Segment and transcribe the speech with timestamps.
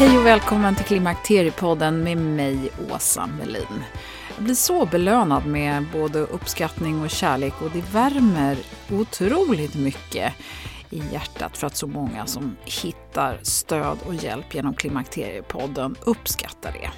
[0.00, 3.84] Hej och välkommen till Klimakteriepodden med mig, Åsa Melin.
[4.34, 8.58] Jag blir så belönad med både uppskattning och kärlek och det värmer
[8.90, 10.34] otroligt mycket
[10.90, 16.90] i hjärtat för att så många som hittar stöd och hjälp genom Klimakteriepodden uppskattar det.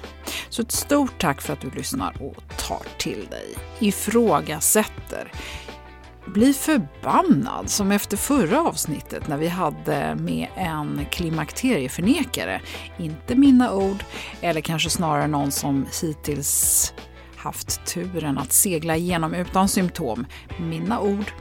[0.49, 5.31] Så ett stort tack för att du lyssnar och tar till dig, ifrågasätter,
[6.25, 12.61] bli förbannad som efter förra avsnittet när vi hade med en klimakterieförnekare.
[12.97, 14.03] Inte mina ord,
[14.41, 16.93] eller kanske snarare någon som hittills
[17.43, 20.25] haft turen att segla igenom utan symptom.
[20.59, 21.31] Mina ord.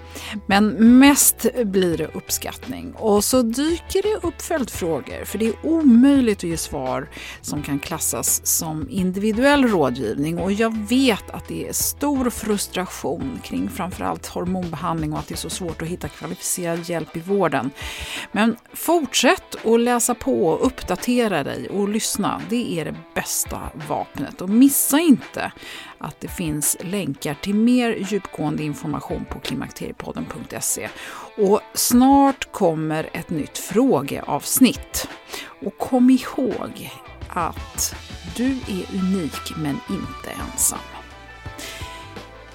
[0.46, 2.92] Men mest blir det uppskattning.
[2.92, 7.08] Och så dyker det upp följdfrågor, för det är omöjligt att ge svar
[7.40, 10.38] som kan klassas som individuell rådgivning.
[10.38, 15.36] Och jag vet att det är stor frustration kring framförallt hormonbehandling och att det är
[15.36, 17.70] så svårt att hitta kvalificerad hjälp i vården.
[18.32, 22.40] Men fortsätt att läsa på och uppdatera dig och lyssna.
[22.48, 24.40] Det är det bästa vapnet.
[24.40, 25.52] Och missa inte
[26.02, 30.88] att det finns länkar till mer djupgående information på klimakteriepodden.se.
[31.36, 35.08] Och snart kommer ett nytt frågeavsnitt.
[35.66, 36.90] Och kom ihåg
[37.28, 37.94] att
[38.36, 40.78] du är unik men inte ensam.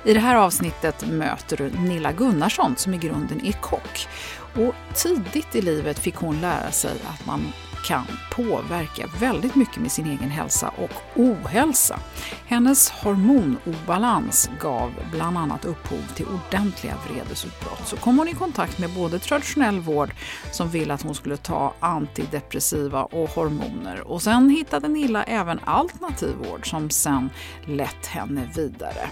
[0.03, 4.07] I det här avsnittet möter du Nilla Gunnarsson som i grunden är kock.
[4.55, 7.41] Och tidigt i livet fick hon lära sig att man
[7.87, 11.99] kan påverka väldigt mycket med sin egen hälsa och ohälsa.
[12.45, 17.87] Hennes hormonobalans gav bland annat upphov till ordentliga vredesutbrott.
[17.87, 20.13] Så kom hon i kontakt med både traditionell vård
[20.51, 24.07] som ville att hon skulle ta antidepressiva och hormoner.
[24.07, 27.29] Och sen hittade Nilla även alternativ vård som sen
[27.65, 29.09] lett henne vidare.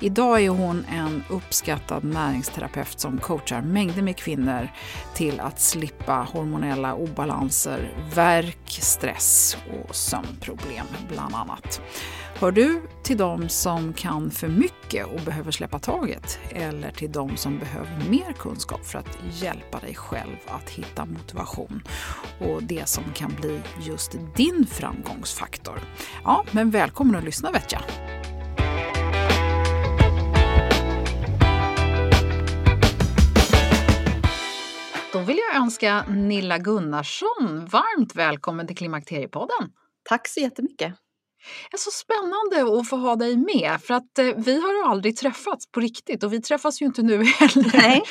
[0.00, 4.68] Idag är hon en uppskattad näringsterapeut som coachar mängder med kvinnor
[5.14, 11.80] till att slippa hormonella obalanser, värk, stress och sömnproblem bland annat.
[12.38, 17.36] Hör du till dem som kan för mycket och behöver släppa taget eller till dem
[17.36, 21.82] som behöver mer kunskap för att hjälpa dig själv att hitta motivation
[22.40, 25.80] och det som kan bli just din framgångsfaktor?
[26.24, 27.82] Ja, men välkommen att lyssna vet jag.
[35.16, 39.70] Då vill jag önska Nilla Gunnarsson varmt välkommen till Klimakteriepodden.
[40.08, 40.94] Tack så jättemycket.
[41.70, 45.16] Det är så spännande att få ha dig med för att eh, vi har aldrig
[45.16, 47.76] träffats på riktigt och vi träffas ju inte nu heller.
[47.76, 48.02] Nej.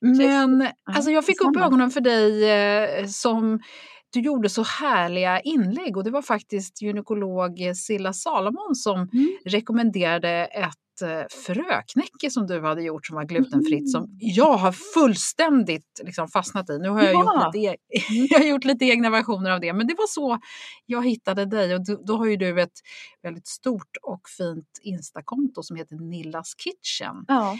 [0.18, 3.60] Men alltså, jag fick upp ögonen för dig eh, som
[4.12, 9.38] du gjorde så härliga inlägg och det var faktiskt gynekolog Silla Salomon som mm.
[9.44, 10.83] rekommenderade ett
[11.46, 14.16] fröknäcke som du hade gjort som var glutenfritt som mm.
[14.20, 16.78] jag har fullständigt liksom fastnat i.
[16.78, 17.20] Nu har jag, ja.
[17.20, 17.76] gjort lite, e-
[18.30, 20.38] jag har gjort lite egna versioner av det men det var så
[20.86, 22.80] jag hittade dig och då, då har ju du ett
[23.22, 27.24] väldigt stort och fint Instakonto som heter Nillas Kitchen.
[27.28, 27.56] Ja.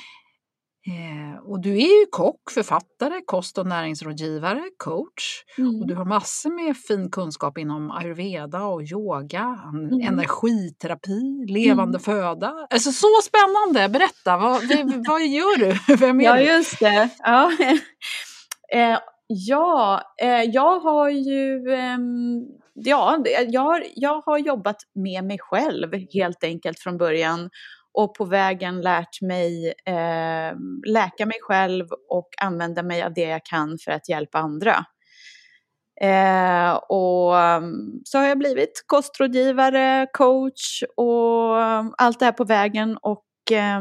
[0.86, 5.44] Eh, och du är ju kock, författare, kost och näringsrådgivare, coach.
[5.58, 5.80] Mm.
[5.80, 10.00] Och du har massor med fin kunskap inom ayurveda och yoga, mm.
[10.00, 12.00] energiterapi, levande mm.
[12.00, 12.66] föda.
[12.70, 13.98] Alltså så spännande!
[13.98, 14.62] Berätta, vad,
[15.08, 15.96] vad gör du?
[15.96, 16.42] Vem är ja, du?
[16.42, 17.08] Ja, just det.
[17.18, 17.52] Ja,
[18.72, 25.38] eh, ja eh, jag har ju ehm, ja, jag har, jag har jobbat med mig
[25.40, 27.50] själv helt enkelt från början
[27.94, 30.56] och på vägen lärt mig eh,
[30.86, 34.84] läka mig själv och använda mig av det jag kan för att hjälpa andra.
[36.00, 41.56] Eh, och mm, så har jag blivit kostrådgivare, coach och
[41.98, 43.80] allt det här på vägen och eh,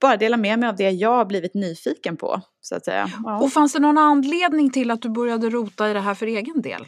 [0.00, 2.40] bara dela med mig av det jag har blivit nyfiken på.
[2.60, 3.10] Så att säga.
[3.24, 3.42] Ja.
[3.42, 6.62] Och fanns det någon anledning till att du började rota i det här för egen
[6.62, 6.86] del?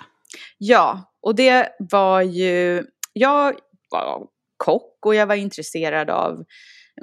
[0.59, 3.55] Ja, och det var ju, jag
[3.91, 6.45] var kock och jag var intresserad av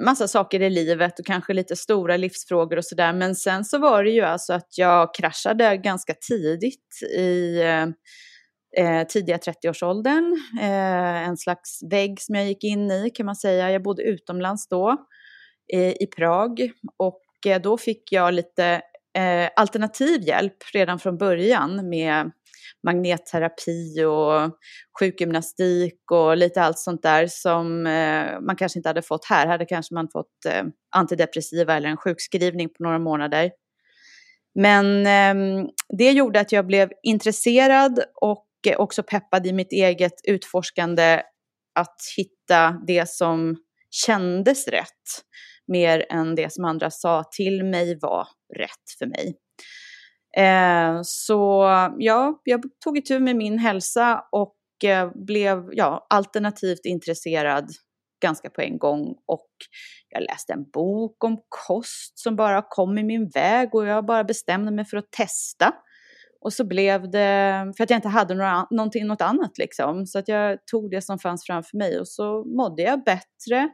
[0.00, 3.12] massa saker i livet och kanske lite stora livsfrågor och sådär.
[3.12, 7.86] Men sen så var det ju alltså att jag kraschade ganska tidigt i eh,
[8.84, 10.40] eh tidiga 30-årsåldern.
[10.60, 13.70] Eh, en slags vägg som jag gick in i kan man säga.
[13.70, 14.96] Jag bodde utomlands då
[15.72, 18.82] eh, i Prag och eh, då fick jag lite
[19.18, 22.30] eh, alternativ hjälp redan från början med
[22.84, 24.58] magnetterapi och
[25.00, 29.46] sjukgymnastik och lite allt sånt där som eh, man kanske inte hade fått här.
[29.46, 30.64] Hade kanske man fått eh,
[30.96, 33.50] antidepressiva eller en sjukskrivning på några månader.
[34.54, 35.66] Men eh,
[35.98, 38.46] det gjorde att jag blev intresserad och
[38.76, 41.22] också peppad i mitt eget utforskande
[41.74, 43.56] att hitta det som
[43.90, 45.24] kändes rätt
[45.66, 48.26] mer än det som andra sa till mig var
[48.56, 49.34] rätt för mig.
[50.36, 51.64] Eh, så
[51.98, 57.68] ja, jag tog itu med min hälsa och eh, blev ja, alternativt intresserad
[58.22, 59.14] ganska på en gång.
[59.26, 59.48] Och
[60.08, 64.24] jag läste en bok om kost som bara kom i min väg och jag bara
[64.24, 65.74] bestämde mig för att testa.
[66.40, 70.06] Och så blev det, för att jag inte hade några, någonting, något annat liksom.
[70.06, 73.68] Så att jag tog det som fanns framför mig och så mådde jag bättre.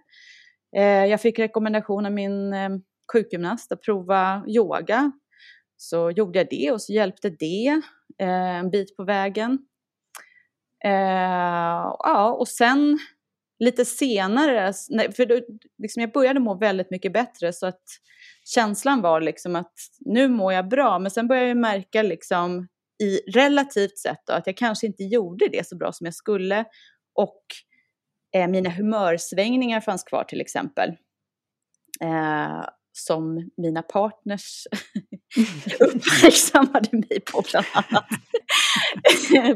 [0.76, 2.68] Eh, jag fick rekommendation av min eh,
[3.12, 5.12] sjukgymnast att prova yoga
[5.82, 7.80] så gjorde jag det och så hjälpte det
[8.18, 9.58] eh, en bit på vägen.
[10.84, 12.98] Eh, ja, och sen
[13.58, 14.72] lite senare,
[15.16, 15.40] för då,
[15.82, 17.82] liksom jag började må väldigt mycket bättre så att
[18.54, 22.68] känslan var liksom att nu mår jag bra men sen började jag märka liksom
[23.02, 26.64] i relativt sett då, att jag kanske inte gjorde det så bra som jag skulle
[27.14, 27.44] och
[28.36, 30.90] eh, mina humörsvängningar fanns kvar till exempel.
[32.00, 34.66] Eh, som mina partners
[35.80, 38.06] uppmärksammade mig på bland annat.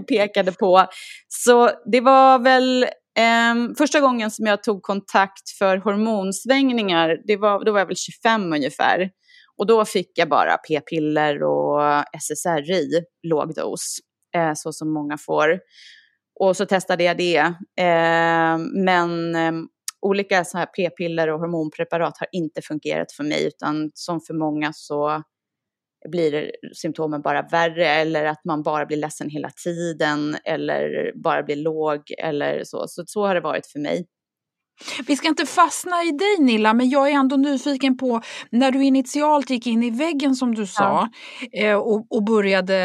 [0.08, 0.86] pekade på.
[1.28, 2.82] Så det var väl
[3.18, 7.96] eh, första gången som jag tog kontakt för hormonsvängningar, det var, då var jag väl
[7.96, 9.10] 25 ungefär.
[9.56, 11.80] Och då fick jag bara p-piller och
[12.12, 13.98] SSRI, låg dos,
[14.36, 15.60] eh, så som många får.
[16.40, 17.36] Och så testade jag det.
[17.80, 19.66] Eh, men ehm,
[20.06, 24.72] olika så här p-piller och hormonpreparat har inte fungerat för mig utan som för många
[24.72, 25.22] så
[26.08, 31.56] blir symptomen bara värre eller att man bara blir ledsen hela tiden eller bara blir
[31.56, 32.84] låg eller så.
[32.88, 34.06] Så, så har det varit för mig.
[35.06, 38.20] Vi ska inte fastna i dig Nilla, men jag är ändå nyfiken på
[38.50, 41.08] när du initialt gick in i väggen som du sa
[41.50, 41.60] ja.
[41.60, 42.76] Eh, och, och, började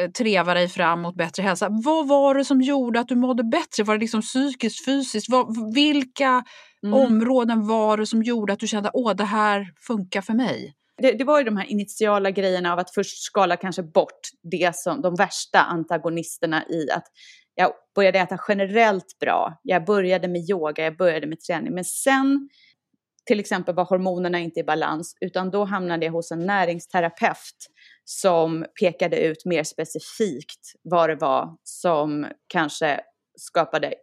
[0.00, 1.68] eh, treva dig fram mot bättre hälsa.
[1.84, 3.84] Vad var det som gjorde att du mådde bättre?
[3.84, 5.26] Var det liksom psykiskt, fysiskt?
[5.30, 6.44] Vad, vilka
[6.86, 6.94] mm.
[6.94, 10.74] områden var det som gjorde att du kände att det här funkar för mig?
[10.96, 14.76] Det, det, var ju de här initiala grejerna av att först skala kanske bort det
[14.76, 17.04] som, de värsta antagonisterna i att
[17.54, 19.60] jag började äta generellt bra.
[19.62, 21.74] Jag började med yoga, jag började med träning.
[21.74, 22.48] Men sen
[23.26, 27.56] till exempel var hormonerna inte i balans, utan då hamnade jag hos en näringsterapeut
[28.04, 33.00] som pekade ut mer specifikt vad det var som kanske
[33.38, 33.94] skapade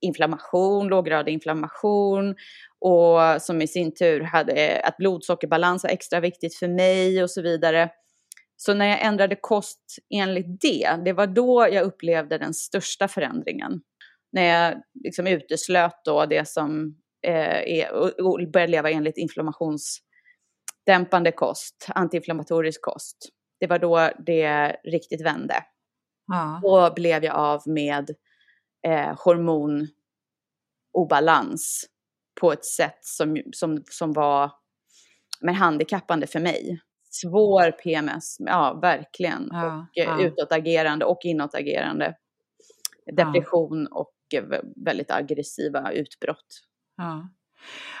[0.00, 2.34] inflammation, låggradig inflammation
[2.80, 7.42] och som i sin tur hade att blodsockerbalans var extra viktigt för mig och så
[7.42, 7.90] vidare.
[8.56, 9.80] Så när jag ändrade kost
[10.14, 13.80] enligt det, det var då jag upplevde den största förändringen.
[14.32, 21.86] När jag liksom uteslöt då det som eh, är, och började leva enligt inflammationsdämpande kost,
[21.88, 23.16] antiinflammatorisk kost.
[23.60, 25.54] Det var då det riktigt vände.
[26.26, 26.60] Ja.
[26.62, 28.10] Då blev jag av med
[28.86, 31.88] eh, hormonobalans
[32.40, 34.50] på ett sätt som, som, som var
[35.40, 36.80] men handikappande för mig
[37.10, 39.48] svår PMS, ja verkligen.
[39.50, 40.22] Ja, och eh, ja.
[40.26, 42.14] utåtagerande och inåtagerande.
[43.12, 43.96] Depression ja.
[44.00, 44.14] och
[44.84, 46.62] väldigt aggressiva utbrott.
[46.96, 47.28] Ja.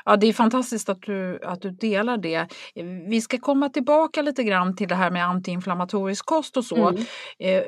[0.04, 2.46] Ja, det är fantastiskt att du, att du delar det.
[3.08, 6.88] Vi ska komma tillbaka lite grann till det här med antiinflammatorisk kost och så.
[6.88, 7.02] Mm.
[7.38, 7.62] Eh,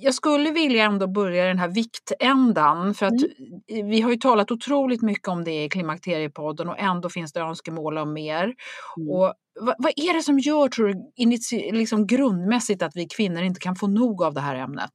[0.00, 3.22] jag skulle vilja ändå börja i den här viktändan för att
[3.68, 3.90] mm.
[3.90, 7.98] vi har ju talat otroligt mycket om det i Klimakteriepodden och ändå finns det önskemål
[7.98, 8.42] om mer.
[8.42, 9.10] Mm.
[9.10, 13.60] Och vad, vad, är det som gör, tror du, liksom grundmässigt att vi kvinnor inte
[13.60, 14.92] kan få nog av det här ämnet?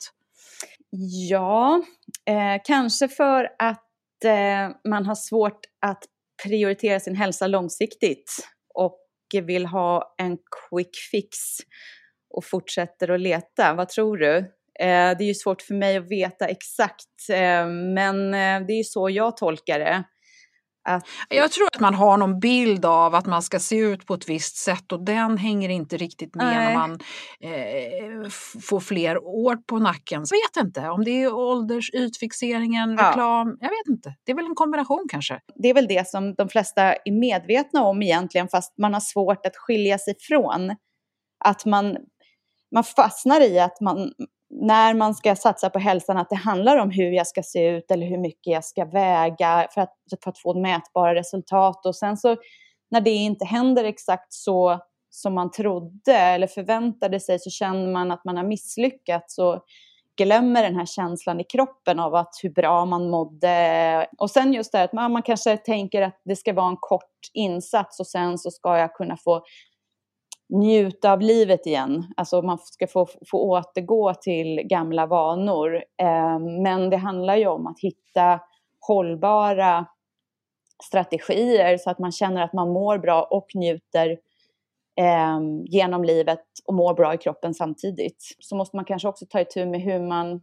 [1.30, 1.82] Ja,
[2.26, 6.04] eh, kanske för att eh, man har svårt att
[6.44, 8.98] prioritera sin hälsa långsiktigt och
[9.44, 11.38] vill ha en quick fix
[12.34, 13.74] och fortsätter att leta.
[13.74, 14.38] Vad tror du?
[14.80, 18.78] Eh, det är ju svårt för mig att veta exakt, eh, men eh, det är
[18.78, 20.04] ju så jag tolkar det.
[20.84, 21.08] Att...
[21.30, 24.30] Jag tror att man har någon bild av att man ska se ut på ett
[24.30, 26.66] visst sätt och den hänger inte riktigt med Nej.
[26.66, 26.92] när man
[27.40, 28.30] eh,
[28.62, 30.26] får fler år på nacken.
[30.30, 33.10] Jag vet inte om det är ålders, ytfixeringen, ja.
[33.10, 33.58] reklam.
[33.60, 34.16] Jag vet inte.
[34.24, 35.40] Det är väl en kombination kanske.
[35.56, 39.46] Det är väl det som de flesta är medvetna om egentligen fast man har svårt
[39.46, 40.76] att skilja sig från.
[41.46, 41.98] Att man,
[42.74, 44.12] man fastnar i att man,
[44.52, 47.92] när man ska satsa på hälsan att det handlar om hur jag ska se ut
[47.92, 49.94] eller hur mycket jag ska väga för att,
[50.24, 51.86] för att få mätbara resultat.
[51.86, 52.36] Och sen så
[52.92, 54.80] när det inte händer exakt så
[55.10, 59.64] som man trodde eller förväntade sig så känner man att man har misslyckats och
[60.18, 64.08] glömmer den här känslan i kroppen av att hur bra man mådde.
[64.18, 67.20] Och sen just det att man, man kanske tänker att det ska vara en kort
[67.34, 69.44] insats och sen så ska jag kunna få
[70.52, 72.14] njuta av livet igen.
[72.18, 75.76] Alltså man ska få, få återgå till gamla vanor.
[75.76, 78.40] Eh, men det handlar ju om att hitta
[78.88, 79.86] hållbara
[80.84, 84.10] strategier så att man känner att man mår bra och njuter
[85.00, 88.36] eh, genom livet och mår bra i kroppen samtidigt.
[88.40, 90.42] Så måste man kanske också ta itu med hur man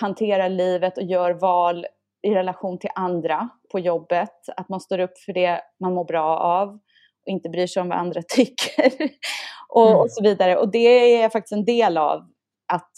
[0.00, 1.86] hanterar livet och gör val
[2.22, 4.48] i relation till andra på jobbet.
[4.56, 6.78] Att man står upp för det man mår bra av
[7.26, 8.92] och inte bryr sig om vad andra tycker.
[9.68, 10.00] och, mm.
[10.00, 10.56] och, så vidare.
[10.56, 12.18] Och det är faktiskt en del av,
[12.72, 12.90] att,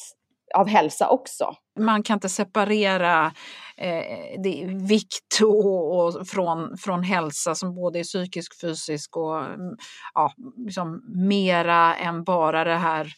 [0.55, 1.55] av hälsa också.
[1.81, 3.33] Man kan inte separera
[3.77, 9.77] eh, det, vikt och, och, från, från hälsa som både är psykisk, fysisk och mm,
[10.15, 13.13] ja, liksom mera än bara det här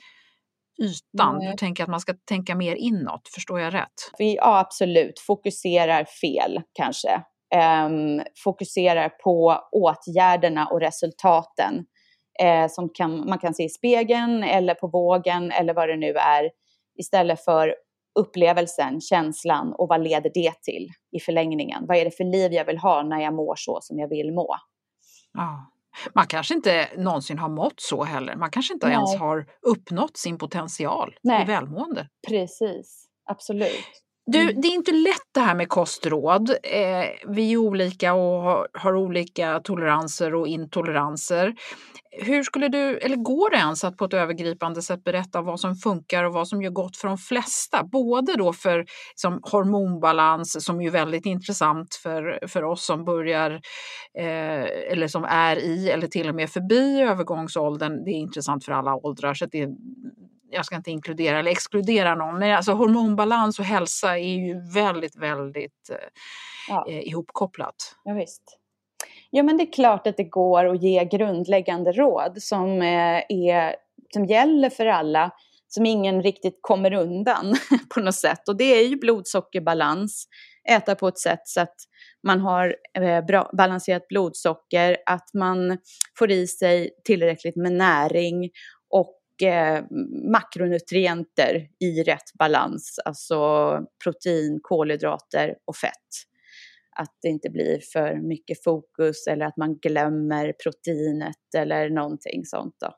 [0.83, 1.39] ytan.
[1.39, 4.11] Du tänker att man ska tänka mer inåt, förstår jag rätt?
[4.19, 5.19] Ja, absolut.
[5.19, 7.23] Fokuserar fel kanske
[8.45, 11.87] fokuserar på åtgärderna och resultaten
[12.43, 16.13] eh, som kan, man kan se i spegeln eller på vågen eller vad det nu
[16.15, 16.51] är
[16.99, 17.75] istället för
[18.19, 21.87] upplevelsen, känslan och vad leder det till i förlängningen?
[21.87, 24.33] Vad är det för liv jag vill ha när jag mår så som jag vill
[24.33, 24.57] må?
[25.33, 25.73] Ja.
[26.15, 28.37] Man kanske inte någonsin har mått så heller.
[28.37, 28.95] Man kanske inte Nej.
[28.95, 31.43] ens har uppnått sin potential Nej.
[31.43, 32.09] i välmående.
[32.29, 34.06] Precis, absolut.
[34.27, 34.61] Du, mm.
[34.61, 36.51] det är inte lätt det här med kostråd.
[36.51, 41.55] Eh, vi är olika och har, har, olika toleranser och intoleranser.
[42.11, 45.75] Hur skulle du, eller går det ens att på ett övergripande sätt berätta vad som
[45.75, 47.85] funkar och vad som gör gott för de flesta?
[47.85, 53.51] Både då för som hormonbalans som är väldigt intressant för, för oss som börjar
[54.19, 58.05] eh, eller som är i eller till och med förbi övergångsåldern.
[58.05, 59.69] Det är intressant för alla åldrar så det
[60.51, 65.17] jag ska inte inkludera eller exkludera någon, men alltså hormonbalans och hälsa är ju väldigt,
[65.17, 65.97] väldigt eh,
[66.69, 66.87] ja.
[66.89, 67.97] eh, ihopkopplat.
[68.05, 68.59] Ja, visst.
[69.31, 73.77] Ja, men det är klart att det går att ge grundläggande råd som, eh, är,
[74.15, 75.31] som gäller för alla,
[75.69, 77.55] som ingen riktigt kommer undan
[77.95, 78.49] på något sätt.
[78.49, 80.29] Och det är ju blodsockerbalans,
[80.69, 81.75] äta på ett sätt så att
[82.27, 85.79] man har eh, bra, balanserat blodsocker, att man
[86.19, 88.51] får i sig tillräckligt med näring
[88.91, 89.85] och eh,
[90.33, 93.37] makronutrienter i rätt balans, alltså
[94.05, 95.93] protein, kolhydrater och fett.
[96.99, 102.75] Att det inte blir för mycket fokus eller att man glömmer proteinet eller någonting sånt.
[102.81, 102.93] Då.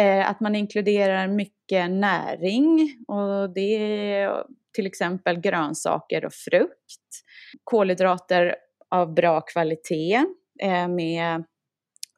[0.00, 3.74] Eh, att man inkluderar mycket näring och det
[4.14, 4.44] är
[4.74, 7.24] till exempel grönsaker och frukt.
[7.64, 8.56] Kolhydrater
[8.90, 10.24] av bra kvalitet
[10.62, 11.44] eh, med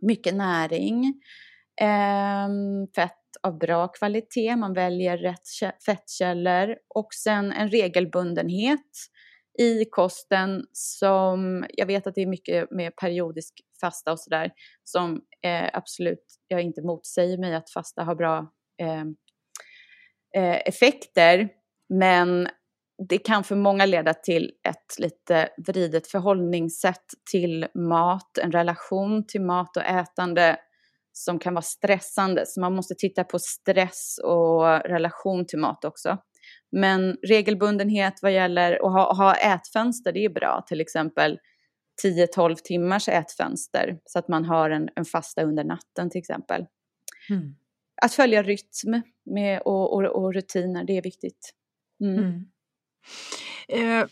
[0.03, 1.15] mycket näring.
[1.81, 2.49] Eh,
[2.97, 5.49] fett av bra kvalitet, man väljer rätt
[5.87, 8.91] fettkällor och sen en regelbundenhet
[9.59, 14.51] i kosten som, jag vet att det är mycket med periodisk fasta och sådär,
[14.85, 19.05] som eh, absolut, jag inte motsäger mig att fasta har bra eh,
[20.43, 21.49] eh, effekter,
[21.89, 22.49] men
[23.09, 29.43] det kan för många leda till ett lite vridet förhållningssätt till mat, en relation till
[29.43, 30.57] mat och ätande
[31.13, 32.47] som kan vara stressande.
[32.47, 36.19] Så man måste titta på stress och relation till mat också.
[36.73, 40.65] Men regelbundenhet vad gäller att ha, ha ätfönster, det är bra.
[40.69, 41.39] Till exempel
[42.05, 46.67] 10-12 timmars ätfönster så att man har en, en fasta under natten till exempel.
[47.31, 47.55] Mm.
[48.03, 51.55] Att följa rytm med, och, och, och, rutiner, det är viktigt.
[52.01, 52.19] Mm.
[52.19, 52.45] Mm.
[53.69, 54.07] Eh,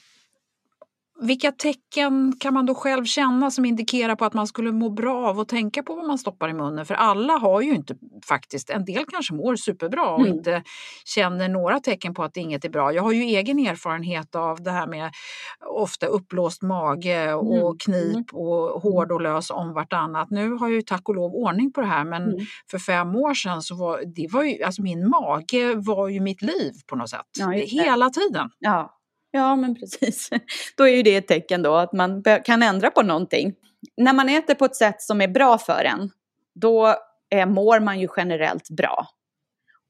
[1.20, 5.28] vilka tecken kan man då själv känna som indikerar på att man skulle må bra
[5.28, 6.86] av att tänka på vad man stoppar i munnen?
[6.86, 7.96] För alla har ju inte
[8.28, 10.32] faktiskt, en del kanske mår superbra och mm.
[10.32, 10.62] inte
[11.04, 12.92] känner några tecken på att inget är bra.
[12.92, 15.10] Jag har ju egen erfarenhet av det här med
[15.66, 17.78] ofta uppblåst mage och mm.
[17.78, 18.44] knip mm.
[18.46, 20.30] och hård och lös om vartannat.
[20.30, 22.38] Nu har jag ju tack och lov ordning på det här men mm.
[22.70, 26.42] för fem år sedan så var det var ju, alltså min mage var ju mitt
[26.42, 27.26] liv på något sätt.
[27.38, 28.50] Ja, Hela tiden.
[28.58, 28.97] Ja.
[29.30, 30.30] Ja, men precis.
[30.76, 33.54] Då är ju det ett tecken då att man kan ändra på någonting.
[33.96, 36.10] När man äter på ett sätt som är bra för en,
[36.54, 36.94] då
[37.30, 39.08] eh, mår man ju generellt bra.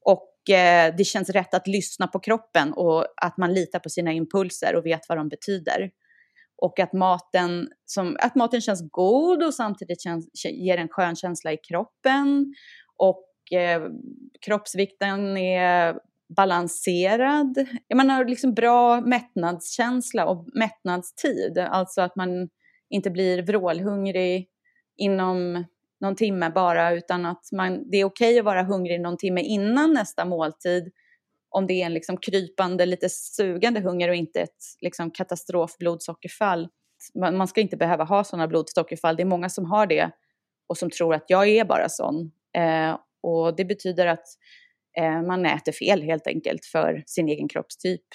[0.05, 4.11] Och eh, det känns rätt att lyssna på kroppen och att man litar på sina
[4.11, 5.91] impulser och vet vad de betyder.
[6.61, 11.53] Och att maten, som, att maten känns god och samtidigt känns, ger en skön känsla
[11.53, 12.53] i kroppen.
[12.97, 13.81] Och eh,
[14.45, 15.95] kroppsvikten är
[16.35, 17.67] balanserad.
[17.95, 21.57] Man har liksom bra mättnadskänsla och mättnadstid.
[21.57, 22.49] Alltså att man
[22.89, 24.47] inte blir vrålhungrig
[24.97, 25.65] inom
[26.01, 29.41] någon timme bara utan att man, det är okej okay att vara hungrig någon timme
[29.41, 30.91] innan nästa måltid
[31.49, 36.69] om det är en liksom krypande, lite sugande hunger och inte ett liksom katastrofblodsockerfall.
[37.15, 39.15] Man, man ska inte behöva ha sådana blodsockerfall.
[39.15, 40.11] Det är många som har det
[40.67, 42.31] och som tror att jag är bara sån.
[42.57, 44.25] Eh, och det betyder att
[44.97, 48.05] Eh, man äter fel helt enkelt för sin egen kroppstyp.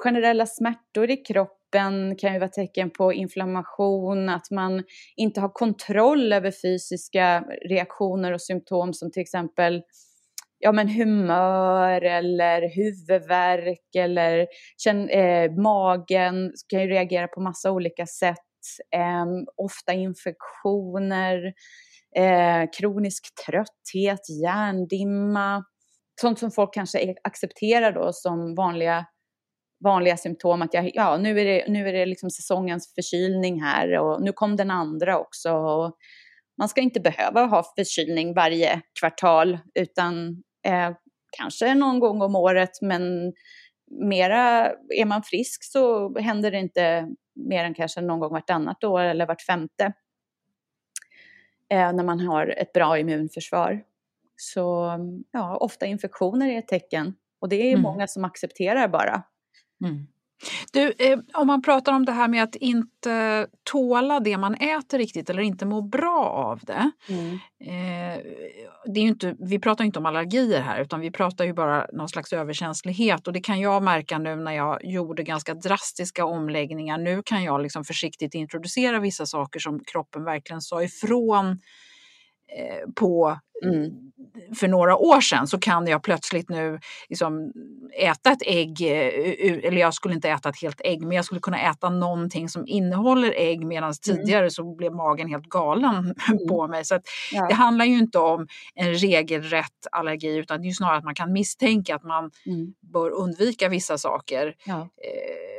[0.00, 4.84] Generella smärtor i kroppen kan ju vara tecken på inflammation, att man
[5.16, 9.82] inte har kontroll över fysiska reaktioner och symptom som till exempel
[10.58, 18.06] ja, men humör eller huvudvärk eller känn, eh, magen kan ju reagera på massa olika
[18.06, 18.38] sätt.
[18.94, 21.52] Eh, ofta infektioner,
[22.16, 25.64] eh, kronisk trötthet, hjärndimma
[26.20, 29.06] sånt som folk kanske e- accepterar då som vanliga,
[29.84, 30.62] vanliga symptom.
[30.62, 34.32] Att jag, ja, nu är det, nu är det liksom säsongens förkylning här och nu
[34.32, 35.52] kom den andra också.
[35.52, 35.96] Och
[36.58, 40.90] man ska inte behöva ha förkylning varje kvartal utan eh,
[41.36, 43.32] kanske någon gång om året men
[43.90, 49.00] mera, är man frisk så händer det inte mer än kanske någon gång vartannat år
[49.00, 49.92] eller vart femte.
[51.70, 53.82] Eh, när man har ett bra immunförsvar.
[54.40, 54.92] Så
[55.32, 57.82] ja, ofta infektioner är ett tecken och det är mm.
[57.82, 59.22] många som accepterar bara.
[59.84, 60.06] Mm.
[60.72, 64.98] Du, eh, om man pratar om det här med att inte tåla det man äter
[64.98, 66.90] riktigt eller inte må bra av det.
[67.08, 67.34] Mm.
[67.60, 68.22] Eh,
[68.84, 72.08] det är inte, vi pratar inte om allergier här utan vi pratar ju bara någon
[72.08, 76.98] slags överkänslighet och det kan jag märka nu när jag gjorde ganska drastiska omläggningar.
[76.98, 81.60] Nu kan jag liksom försiktigt introducera vissa saker som kroppen verkligen sa ifrån
[82.94, 83.90] på mm.
[84.54, 87.52] för några år sedan så kan jag plötsligt nu liksom
[87.98, 91.40] äta ett ägg, eh, eller jag skulle inte äta ett helt ägg, men jag skulle
[91.40, 94.16] kunna äta någonting som innehåller ägg medan mm.
[94.24, 95.94] tidigare så blev magen helt galen
[96.28, 96.48] mm.
[96.48, 96.84] på mig.
[96.84, 96.98] Så
[97.32, 97.46] ja.
[97.48, 101.32] Det handlar ju inte om en regelrätt allergi utan det är snarare att man kan
[101.32, 102.74] misstänka att man mm.
[102.92, 104.54] bör undvika vissa saker.
[104.64, 104.80] Ja.
[104.80, 105.57] Eh,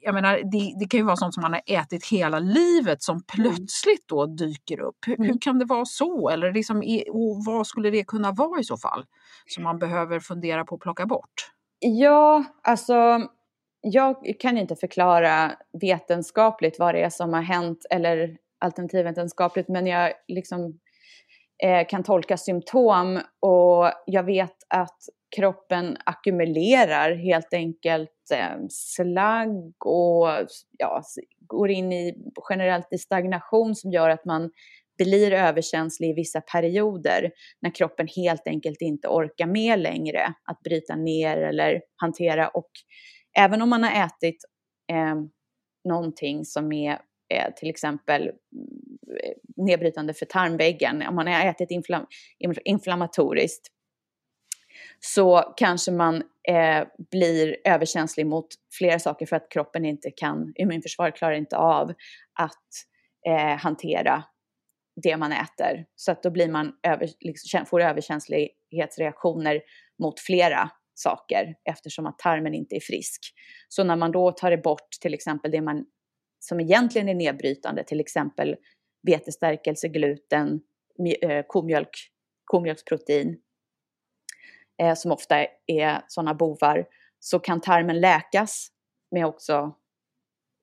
[0.00, 3.14] jag menar, det, det, kan ju vara sånt som man har ätit hela livet som
[3.16, 3.22] mm.
[3.26, 4.96] plötsligt då dyker upp.
[5.06, 5.38] Hur, hur mm.
[5.38, 6.28] kan det vara så?
[6.28, 6.76] Eller liksom,
[7.10, 9.04] och vad skulle det kunna vara i så fall?
[9.46, 11.50] Som man behöver fundera på att plocka bort?
[11.80, 13.28] Ja, alltså
[13.80, 20.12] jag kan inte förklara vetenskapligt vad det är som har hänt eller alternativvetenskapligt men jag
[20.28, 20.78] liksom
[21.62, 24.98] eh, kan tolka symptom och jag vet att
[25.36, 30.28] kroppen ackumulerar helt enkelt eh, slagg och
[30.78, 31.02] ja,
[31.46, 32.14] går in i
[32.50, 34.50] generellt i stagnation som gör att man
[34.98, 37.30] blir överkänslig i vissa perioder
[37.62, 42.48] när kroppen helt enkelt inte orkar med längre att bryta ner eller hantera.
[42.48, 42.70] Och
[43.38, 44.44] även om man har ätit
[44.92, 45.14] eh,
[45.88, 46.92] någonting som är
[47.34, 48.34] eh, till exempel mm,
[49.24, 52.06] eh, nedbrytande för tarmväggen, om man har ätit inflam
[52.64, 53.66] inflammatoriskt,
[55.00, 58.46] så kanske man eh, blir överkänslig mot
[58.78, 61.92] flera saker för att kroppen inte kan, immunförsvaret klarar inte av
[62.38, 62.66] att
[63.26, 64.24] eh, hantera
[65.02, 65.84] det man äter.
[65.96, 69.60] Så att då blir man över, liksom, får överkänslighetsreaktioner
[70.02, 73.20] mot flera saker eftersom att tarmen inte är frisk.
[73.68, 75.84] Så när man då tar bort till exempel det man
[76.40, 78.56] som egentligen är nedbrytande, till exempel
[79.06, 80.60] betestärkelse, gluten,
[81.22, 81.90] eh, komjölk,
[82.44, 83.36] komjölksprotein,
[84.82, 86.86] eh, som ofta är sådana bovar,
[87.20, 88.68] så kan tarmen läkas
[89.10, 89.74] med också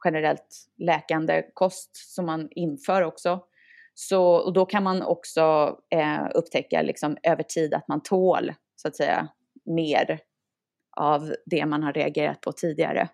[0.06, 3.40] generellt läkande kost som man inför också.
[3.94, 8.88] Så, och då kan man också eh, upptäcka liksom, över tid att man tål, så
[8.88, 9.28] att säga,
[9.66, 10.20] mer
[10.98, 13.10] av det man har reagerat på tidigare.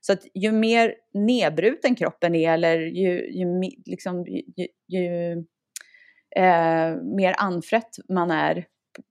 [0.00, 5.32] Så att ju mer nedbruten kroppen är eller ju, ju, liksom, ju, ju
[6.36, 8.66] eh, mer anfrätt man är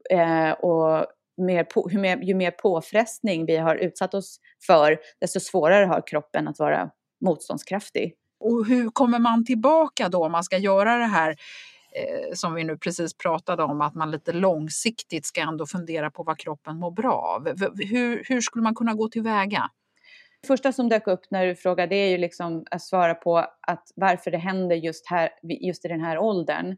[0.10, 1.06] eh, och
[1.40, 6.08] mer på, ju, mer, ju mer påfrestning vi har utsatt oss för, desto svårare har
[6.08, 6.90] kroppen att vara
[7.26, 8.14] motståndskraftig.
[8.40, 11.30] Och hur kommer man tillbaka då om man ska göra det här
[11.96, 16.24] eh, som vi nu precis pratade om, att man lite långsiktigt ska ändå fundera på
[16.24, 17.48] vad kroppen mår bra av.
[17.78, 19.70] Hur, hur skulle man kunna gå tillväga?
[20.42, 23.92] Det första som dök upp när du frågade är ju liksom att svara på att
[23.96, 26.78] varför det händer just, här, just i den här åldern.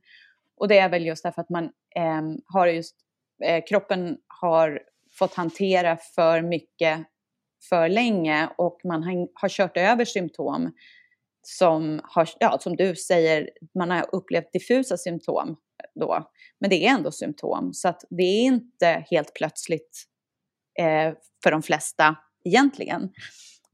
[0.57, 1.63] Och det är väl just därför att man
[1.95, 2.95] eh, har just,
[3.43, 4.81] eh, kroppen har
[5.19, 6.99] fått hantera för mycket
[7.69, 10.71] för länge och man har, har kört över symptom
[11.43, 15.57] som har, ja, som du säger, man har upplevt diffusa symptom
[15.95, 16.31] då.
[16.59, 20.03] Men det är ändå symptom, så att det är inte helt plötsligt
[20.79, 23.09] eh, för de flesta egentligen.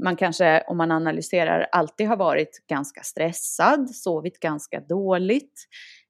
[0.03, 5.67] Man kanske, om man analyserar, alltid har varit ganska stressad, sovit ganska dåligt,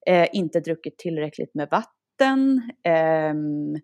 [0.08, 3.76] eh, inte druckit tillräckligt med vatten, vatten, ehm,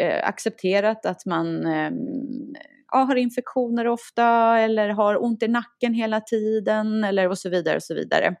[0.00, 2.54] eh, accepterat att man ehm,
[2.92, 7.76] ja, har infektioner ofta eller har ont i nacken hela tiden eller och så vidare
[7.76, 8.36] och så vidare.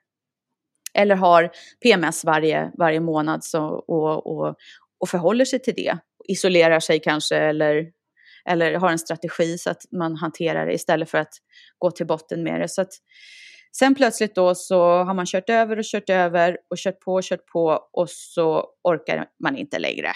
[0.94, 1.50] Eller har
[1.82, 4.54] PMS varje, varje månad så, och, och,
[5.00, 5.98] och förhåller sig till det.
[6.28, 7.86] Isolerar sig kanske eller,
[8.44, 11.32] eller har en strategi så att man hanterar det istället för att
[11.78, 12.68] gå till botten med det.
[12.68, 12.92] Så att,
[13.78, 17.22] sen plötsligt då så har man kört över och kört över och kört på och
[17.22, 20.12] kört på och så orkar man inte längre.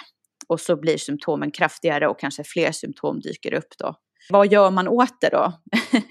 [0.49, 3.95] Och så blir symptomen kraftigare och kanske fler symptom dyker upp då.
[4.31, 5.53] Vad gör man åt det då?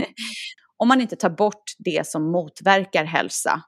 [0.78, 3.62] Om man inte tar bort det som motverkar hälsa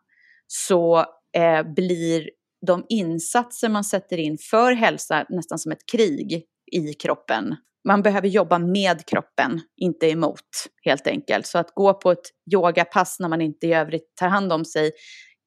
[0.48, 1.06] så
[1.38, 2.30] eh, blir
[2.68, 7.56] de insatser man sätter in för hälsa nästan som ett krig i kroppen.
[7.88, 10.40] Man behöver jobba med kroppen, inte emot
[10.86, 11.48] helt enkelt.
[11.48, 14.92] Så att gå på ett yogapass när man inte i övrigt tar hand om sig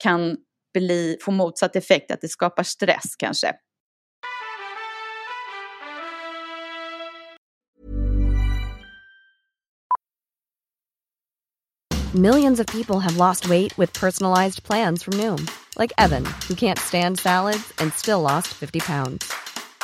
[0.02, 0.36] kan
[0.74, 3.52] bli, få motsatt effekt, att det skapar stress kanske.
[12.14, 15.46] Millions of people have lost weight with personalized plans from Noom.
[15.76, 19.47] Like Evan, who can't stand salads and still lost 50 pounds.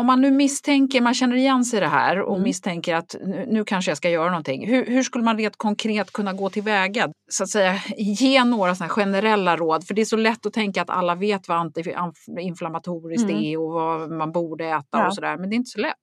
[0.00, 2.42] Om man nu misstänker, man känner igen sig i det här och mm.
[2.42, 4.68] misstänker att nu, nu, kanske jag ska göra någonting.
[4.68, 7.08] Hur, hur, skulle man rent konkret kunna gå tillväga?
[7.30, 10.82] Så att säga, ge några såna generella råd, för det är så lätt att tänka
[10.82, 13.44] att alla vet vad antiinflammatoriskt mm.
[13.44, 15.06] är och vad man borde äta ja.
[15.06, 15.94] och sådär, men det är inte så lätt.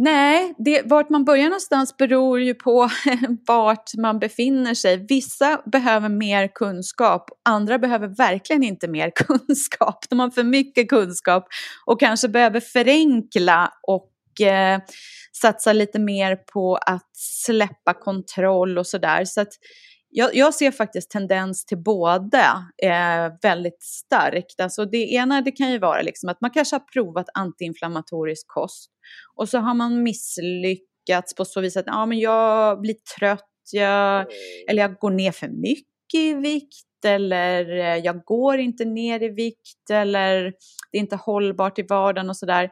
[0.00, 2.90] Nej, det, vart man börjar någonstans beror ju på
[3.46, 5.06] vart man befinner sig.
[5.08, 10.04] Vissa behöver mer kunskap, andra behöver verkligen inte mer kunskap.
[10.10, 11.48] De har för mycket kunskap
[11.86, 14.80] och kanske behöver förenkla och eh,
[15.42, 19.24] satsa lite mer på att släppa kontroll och sådär.
[19.24, 19.52] Så att
[20.10, 24.60] jag, jag, ser faktiskt tendens till båda eh, väldigt starkt.
[24.60, 28.90] Alltså det ena det kan ju vara liksom att man kanske har provat antiinflammatorisk kost
[29.34, 34.26] och så har man misslyckats på så vis att ja, men jag blir trött, jag,
[34.68, 39.22] eller jag går ner för mycket mycket i vikt eller eh, jag går inte ner
[39.22, 40.42] i vikt eller
[40.92, 42.70] det är inte hållbart i vardagen och sådär.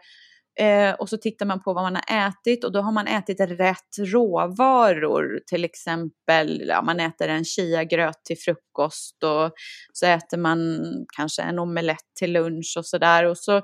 [0.61, 3.41] Eh, och så tittar man på vad man har ätit och då har man ätit
[3.41, 5.41] rätt råvaror.
[5.47, 9.53] Till exempel, ja, man äter en chiagröt till frukost och
[9.93, 10.79] så äter man
[11.17, 13.25] kanske en omelett till lunch och sådär.
[13.25, 13.63] Och så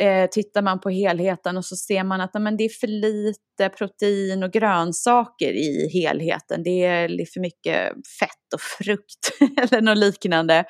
[0.00, 3.76] eh, tittar man på helheten och så ser man att men det är för lite
[3.78, 6.62] protein och grönsaker i helheten.
[6.62, 10.64] Det är för mycket fett och frukt eller något liknande.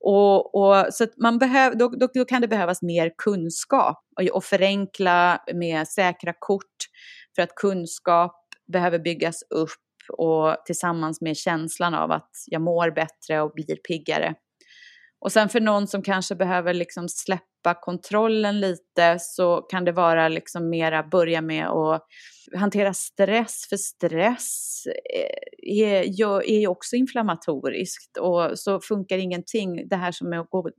[0.00, 4.44] Och, och, så man behöv, då, då, då, kan det behövas mer kunskap och, och
[4.44, 6.76] förenkla med säkra kort
[7.34, 8.36] för att kunskap
[8.72, 9.70] behöver byggas upp
[10.18, 14.34] och tillsammans med känslan av att jag mår bättre och blir piggare.
[15.20, 20.28] Och sen för någon som kanske behöver liksom släppa kontrollen lite så kan det vara
[20.28, 22.06] liksom mera börja med att
[22.54, 29.88] hantera stress, för stress eh, är, ju också inflammatoriskt och så funkar ingenting.
[29.88, 30.70] Det här som är att gå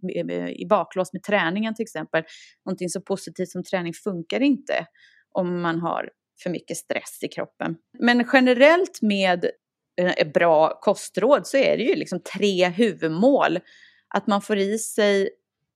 [0.50, 2.24] i baklås med träningen till exempel,
[2.66, 4.86] någonting så positivt som träning funkar inte
[5.32, 6.10] om man har
[6.44, 7.76] för mycket stress i kroppen.
[8.00, 9.46] Men generellt med
[10.02, 13.60] eh, bra kostråd så är det ju liksom tre huvudmål
[14.16, 15.30] att man får i sig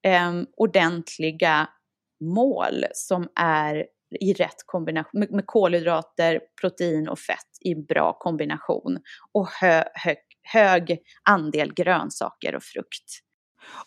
[0.03, 1.69] eh, ordentliga
[2.21, 3.85] mål som är
[4.19, 8.97] i rätt kombination, med, med kolhydrater, protein och fett i bra kombination.
[9.31, 13.21] Och hö, hö, hög andel grönsaker och frukt.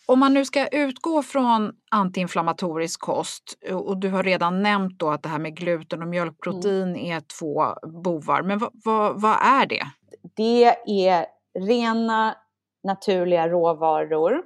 [0.05, 5.23] Om man nu ska utgå från antiinflammatorisk kost och du har redan nämnt då att
[5.23, 6.95] det här med gluten och mjölkprotein mm.
[6.95, 9.85] är två bovar, men vad, vad, vad är det?
[10.35, 10.63] Det
[11.07, 11.25] är
[11.59, 12.35] rena
[12.85, 14.43] naturliga råvaror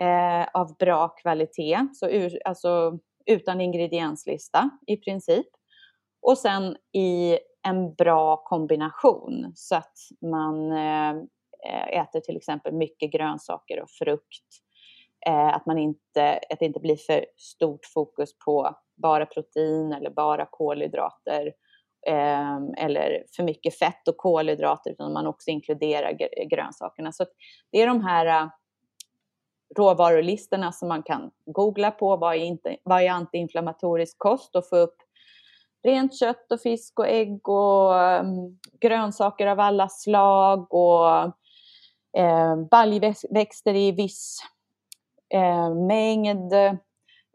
[0.00, 5.46] eh, av bra kvalitet, så ur, alltså utan ingredienslista i princip.
[6.22, 11.14] Och sen i en bra kombination så att man eh,
[12.00, 14.46] äter till exempel mycket grönsaker och frukt.
[15.26, 20.10] Eh, att, man inte, att det inte blir för stort fokus på bara protein eller
[20.10, 21.52] bara kolhydrater
[22.06, 26.12] eh, eller för mycket fett och kolhydrater utan man också inkluderar
[26.50, 27.12] grönsakerna.
[27.12, 27.24] Så
[27.72, 28.48] det är de här äh,
[29.76, 32.16] råvarulistorna som man kan googla på.
[32.16, 34.56] Vad är, inte, vad är antiinflammatorisk kost?
[34.56, 34.96] Och få upp
[35.82, 41.16] rent kött och fisk och ägg och um, grönsaker av alla slag och
[42.16, 44.38] eh, baljväxter i viss
[45.34, 46.52] eh, mängd.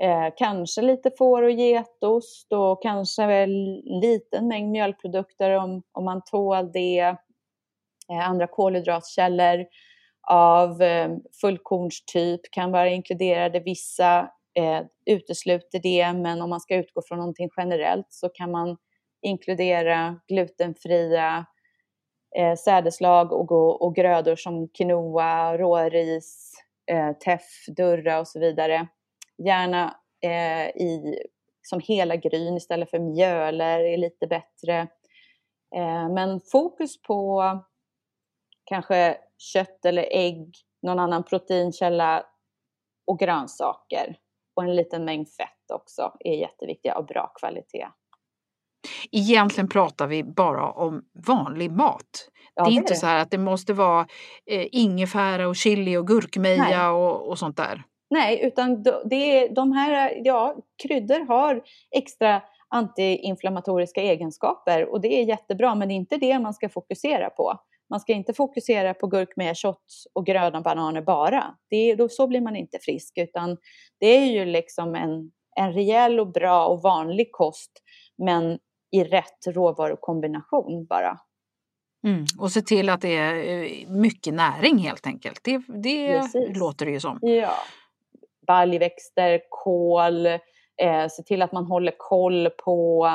[0.01, 6.21] Eh, kanske lite får och getost och kanske en liten mängd mjölkprodukter om, om man
[6.31, 7.15] tål det.
[8.11, 9.65] Eh, andra kolhydratkällor
[10.27, 13.59] av eh, fullkornstyp kan vara inkluderade.
[13.59, 14.19] Vissa
[14.59, 18.77] eh, utesluter det, men om man ska utgå från någonting generellt så kan man
[19.21, 21.45] inkludera glutenfria
[22.37, 26.51] eh, sädeslag och, och grödor som quinoa, råris,
[26.91, 28.87] eh, teff, durra och så vidare.
[29.37, 31.19] Gärna eh, i,
[31.61, 34.79] som hela gryn istället för mjöler är lite bättre.
[35.75, 37.43] Eh, men fokus på
[38.65, 42.25] kanske kött eller ägg, någon annan proteinkälla
[43.07, 44.17] och grönsaker.
[44.55, 47.87] Och en liten mängd fett också är jätteviktiga av bra kvalitet.
[49.11, 52.29] Egentligen pratar vi bara om vanlig mat.
[52.55, 54.07] Ja, det är det inte är så här att det måste vara
[54.45, 57.83] eh, ingefära och chili och gurkmeja och, och, sånt där.
[58.15, 65.75] Nej, utan det de här, ja, kryddor har extra antiinflammatoriska egenskaper och det är jättebra
[65.75, 67.59] men det är inte det man ska fokusera på.
[67.89, 71.55] Man ska inte fokusera på gurkmeja, shots och gröna bananer bara.
[71.69, 73.57] Det, då, så blir man inte frisk, utan
[73.99, 77.71] det är ju liksom en, en rejäl och bra och vanlig kost,
[78.17, 78.59] men
[78.91, 81.19] i rätt råvarukombination bara.
[82.07, 85.39] Mm, och se till att det är eh, mycket näring helt enkelt.
[85.43, 87.19] Det, det låter det ju som.
[87.21, 87.53] Ja.
[88.47, 93.07] Baljväxter, kål, eh, se till att man håller koll på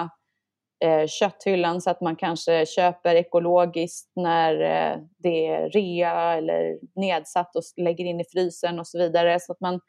[0.84, 7.56] eh, kötthyllan så att man kanske köper ekologiskt när eh, det är rea eller nedsatt
[7.56, 9.40] och lägger in i frysen och så vidare.
[9.40, 9.80] Så att man,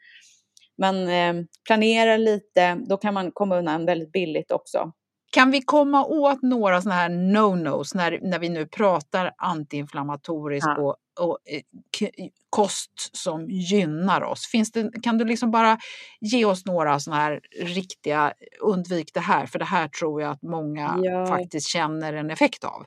[0.78, 1.34] man eh,
[1.66, 4.92] planerar lite, då kan man komma undan väldigt billigt också.
[5.32, 10.82] Kan vi komma åt några sådana här no-nos när, när vi nu pratar antiinflammatorisk ja.
[10.82, 14.46] och, och eh, kost som gynnar oss?
[14.46, 15.78] Finns det, kan du liksom bara
[16.20, 20.42] ge oss några sådana här riktiga undvik det här, för det här tror jag att
[20.42, 21.26] många ja.
[21.26, 22.84] faktiskt känner en effekt av.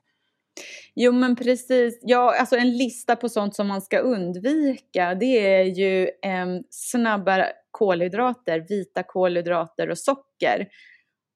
[0.96, 5.64] Jo men precis, ja alltså en lista på sånt som man ska undvika det är
[5.64, 10.68] ju eh, snabba kolhydrater, vita kolhydrater och socker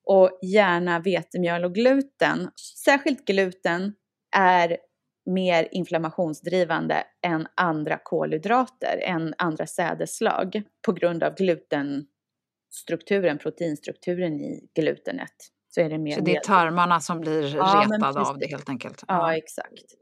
[0.05, 2.49] och gärna vetemjöl och gluten.
[2.85, 3.93] Särskilt gluten
[4.35, 4.77] är
[5.29, 15.35] mer inflammationsdrivande än andra kolhydrater, än andra sädesslag på grund av glutenstrukturen, proteinstrukturen i glutenet.
[15.67, 18.69] Så, är det, mer så det är tarmarna som blir ja, retade av det helt
[18.69, 19.03] enkelt?
[19.07, 19.95] Ja, exakt.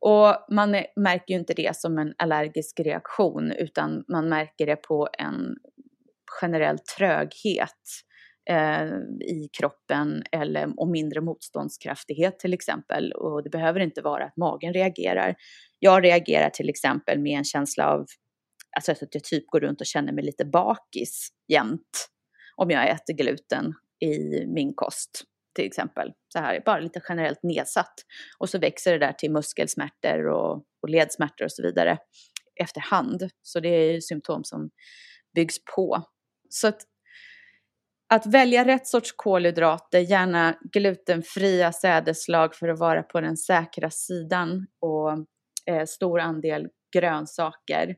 [0.00, 5.08] Och man märker ju inte det som en allergisk reaktion utan man märker det på
[5.18, 5.56] en
[6.40, 7.82] generell tröghet
[8.50, 8.86] eh,
[9.20, 13.12] i kroppen eller, och mindre motståndskraftighet till exempel.
[13.12, 15.34] Och det behöver inte vara att magen reagerar.
[15.78, 18.06] Jag reagerar till exempel med en känsla av
[18.76, 22.08] alltså att jag typ går runt och känner mig lite bakis jämt
[22.56, 26.12] om jag äter gluten i min kost till exempel.
[26.32, 27.94] Så här, bara lite generellt nedsatt.
[28.38, 31.98] Och så växer det där till muskelsmärtor och, och ledsmärtor och så vidare
[32.60, 33.28] efterhand.
[33.42, 34.70] Så det är ju symptom som
[35.34, 36.02] byggs på.
[36.48, 36.82] Så att,
[38.10, 44.66] att välja rätt sorts kolhydrater, gärna glutenfria sädesslag för att vara på den säkra sidan
[44.80, 45.12] och
[45.66, 47.96] eh, stor andel grönsaker.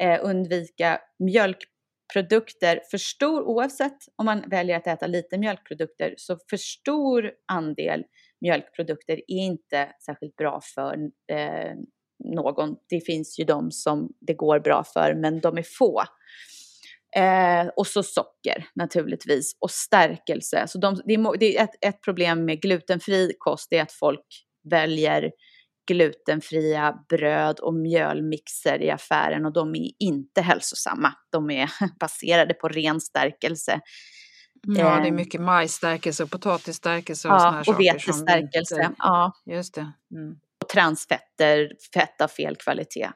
[0.00, 6.56] Eh, undvika mjölkprodukter, för stor, oavsett om man väljer att äta lite mjölkprodukter, så för
[6.56, 8.04] stor andel
[8.40, 10.96] mjölkprodukter är inte särskilt bra för
[11.32, 11.74] eh,
[12.24, 12.76] någon.
[12.88, 16.02] Det finns ju de som det går bra för, men de är få.
[17.16, 20.64] Eh, och så socker naturligtvis och stärkelse.
[20.68, 24.26] Så de, det är, det är ett, ett, problem med glutenfri kost är att folk
[24.70, 25.30] väljer
[25.88, 31.12] glutenfria bröd och mjölmixer i affären och de är inte hälsosamma.
[31.32, 31.70] De är
[32.00, 33.80] baserade på ren stärkelse.
[34.62, 35.12] Ja, det är eh.
[35.12, 37.78] mycket majsstärkelse och potatisstärkelse och ja, såna här och saker.
[37.78, 38.90] Och vetestärkelse.
[38.98, 39.32] Ja.
[39.46, 39.92] Just det.
[40.14, 40.36] Mm.
[40.62, 43.10] Och transfetter, fett av fel kvalitet.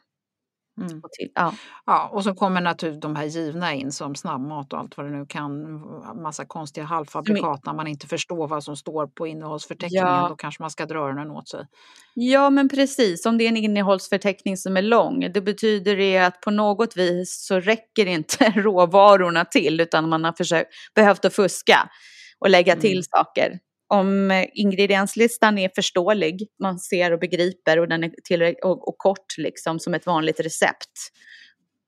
[0.80, 1.00] Mm.
[1.02, 1.54] Och, till, ja.
[1.86, 5.12] ja, och så kommer naturligtvis de här givna in som snabbmat och allt vad det
[5.12, 5.80] nu kan.
[6.22, 10.06] Massa konstiga halvfabrikat när man inte förstår vad som står på innehållsförteckningen.
[10.06, 10.28] Ja.
[10.28, 11.66] Då kanske man ska dra öronen åt sig.
[12.14, 13.26] Ja, men precis.
[13.26, 17.46] Om det är en innehållsförteckning som är lång, det betyder det att på något vis
[17.46, 21.90] så räcker inte råvarorna till utan man har försökt, behövt att fuska
[22.38, 22.80] och lägga mm.
[22.80, 23.58] till saker
[24.00, 28.98] om eh, ingredienslistan är förståelig, man ser och begriper och den är tillräckligt och, och,
[28.98, 31.10] kort liksom som ett vanligt recept,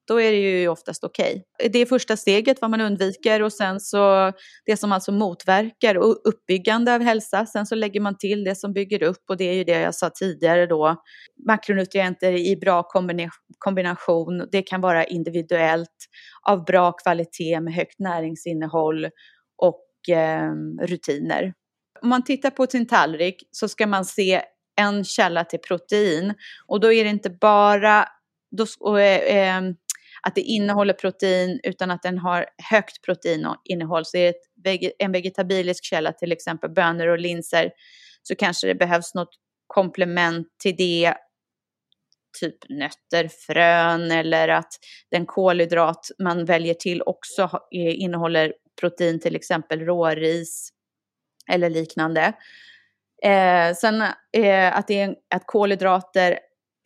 [0.08, 1.44] då är det ju oftast okej.
[1.58, 1.68] Okay.
[1.68, 4.32] Det är första steget vad man undviker och sen så
[4.66, 7.46] det som alltså motverkar och uppbyggande av hälsa.
[7.46, 9.94] Sen så lägger man till det som bygger upp och det är ju det jag
[9.94, 11.02] sa tidigare då.
[11.46, 12.82] Makronutrienter i bra
[13.58, 14.48] kombination.
[14.52, 16.06] Det kan vara individuellt
[16.48, 19.06] av bra kvalitet med högt näringsinnehåll
[19.56, 21.52] och eh, rutiner.
[22.02, 24.42] Om man tittar på sin tallrik så ska man se
[24.76, 26.34] en källa till protein.
[26.66, 28.08] Och då är det inte bara
[28.56, 29.74] då, och, eh, ehm,
[30.22, 34.04] att det innehåller protein utan att den har högt proteininnehåll.
[34.04, 37.70] Så är det en vegetabilisk källa, till exempel bönor och linser,
[38.22, 39.34] så kanske det behövs något
[39.66, 41.14] komplement till det,
[42.40, 44.72] typ nötter, frön eller att
[45.10, 50.72] den kolhydrat man väljer till också eh, innehåller protein, till exempel råris
[51.50, 52.32] eller liknande.
[53.22, 56.38] Eh, sen eh, att, det är, att kolhydrater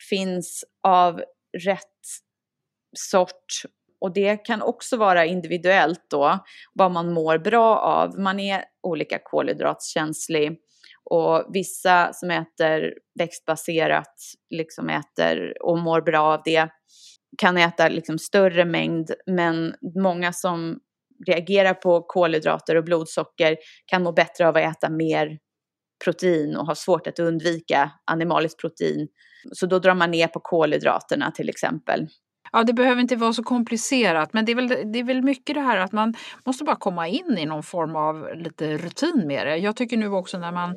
[0.09, 1.23] finns av
[1.57, 1.87] rätt
[2.97, 3.63] sort
[4.01, 6.39] och det kan också vara individuellt då
[6.73, 8.19] vad man mår bra av.
[8.19, 10.59] Man är olika kolhydratskänslig
[11.03, 14.15] och vissa som äter växtbaserat
[14.49, 16.69] liksom äter och mår bra av det
[17.37, 20.79] kan äta liksom större mängd men många som
[21.27, 25.37] reagerar på kolhydrater och blodsocker kan må bättre av att äta mer
[26.03, 29.07] protein och ha svårt att undvika animaliskt protein.
[29.51, 32.07] Så då drar man ner på kolhydraterna till exempel.
[32.51, 35.55] Ja, det behöver inte vara så komplicerat, men det är, väl, det är väl mycket
[35.55, 36.13] det här att man
[36.45, 39.57] måste bara komma in i någon form av lite rutin med det.
[39.57, 40.75] Jag tycker nu också när man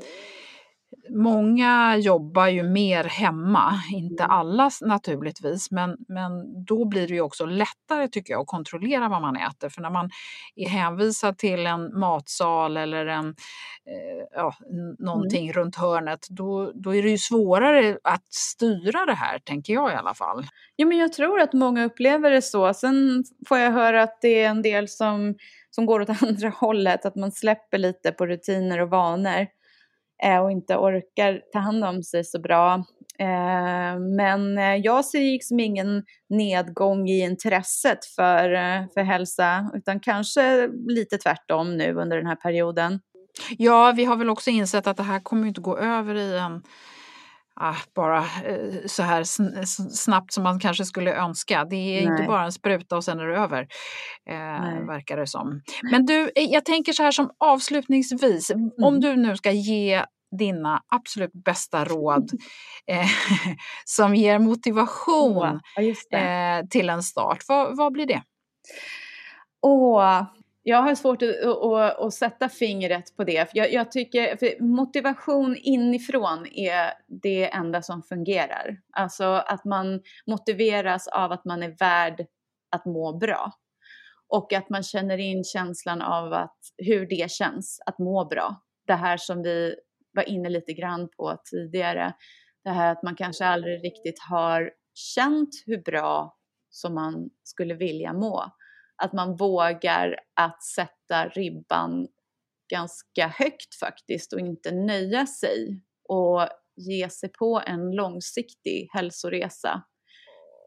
[1.10, 7.46] Många jobbar ju mer hemma, inte alla naturligtvis, men, men då blir det ju också
[7.46, 9.68] lättare tycker jag att kontrollera vad man äter.
[9.68, 10.10] För när man
[10.56, 14.54] är hänvisad till en matsal eller en, eh, ja,
[14.98, 15.52] någonting mm.
[15.52, 19.94] runt hörnet, då, då är det ju svårare att styra det här, tänker jag i
[19.94, 20.46] alla fall.
[20.76, 22.74] Ja, men jag tror att många upplever det så.
[22.74, 25.34] Sen får jag höra att det är en del som,
[25.70, 29.46] som går åt andra hållet, att man släpper lite på rutiner och vanor.
[30.22, 32.84] Eh, och inte orkar ta hand om sig så bra.
[33.18, 40.00] Eh, men eh, jag ser liksom ingen nedgång i intresset för, eh, för hälsa, utan
[40.00, 43.00] kanske lite tvärtom nu under den här perioden.
[43.58, 46.62] Ja, vi har väl också insett att det här kommer inte gå över i en
[47.60, 49.24] ah, bara eh, så här
[49.94, 51.64] snabbt som man kanske skulle önska.
[51.64, 52.12] Det är Nej.
[52.12, 53.66] inte bara en spruta och sen är det över,
[54.30, 55.60] eh, verkar det som.
[55.90, 58.70] Men du, jag tänker så här som avslutningsvis, mm.
[58.82, 60.04] om du nu ska ge
[60.38, 62.30] dina absolut bästa råd
[62.86, 63.06] eh,
[63.84, 67.38] som ger motivation oh, eh, till en start.
[67.48, 68.22] Vad, vad blir det?
[69.62, 70.22] Åh,
[70.66, 73.50] jag har svårt att, att, att, sätta fingret på det.
[73.54, 78.80] Jag, jag tycker motivation inifrån är det enda som fungerar.
[78.92, 82.26] Alltså att man motiveras av att man är värd
[82.70, 83.52] att må bra.
[84.28, 88.62] Och att man känner in känslan av att, hur det känns att må bra.
[88.86, 89.74] Det här som vi
[90.12, 92.12] var inne lite grann på tidigare.
[92.64, 96.36] Det här att man kanske aldrig riktigt har känt hur bra
[96.70, 98.44] som man skulle vilja må
[99.02, 102.08] att man vågar att sätta ribban
[102.70, 109.82] ganska högt faktiskt och inte nöja sig och ge sig på en långsiktig hälsoresa.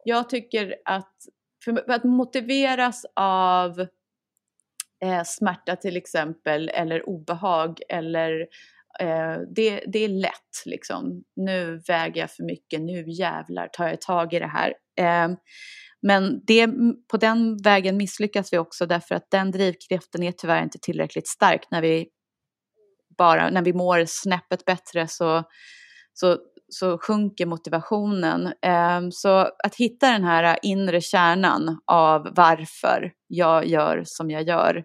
[0.04, 1.14] Jag tycker att
[1.66, 3.80] för att motiveras av
[5.04, 8.48] eh, smärta till exempel eller obehag eller
[9.00, 11.24] eh, det, det är lätt liksom.
[11.36, 14.74] Nu väger jag för mycket, nu jävlar tar jag tag i det här.
[15.00, 15.38] Eh,
[16.08, 16.68] men det,
[17.12, 21.62] på den vägen misslyckas vi också därför att den drivkraften är tyvärr inte tillräckligt stark
[21.72, 22.08] när vi
[23.18, 25.44] bara, när vi mår snäppet bättre så,
[26.14, 26.38] så,
[26.70, 28.54] så sjunker motivationen.
[28.62, 34.84] Ehm, så att hitta den här inre kärnan av varför jag gör som jag gör.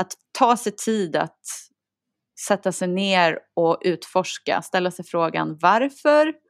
[0.00, 1.40] Att ta sig tid att
[2.46, 6.45] sätta sig ner och utforska, ställa sig frågan varför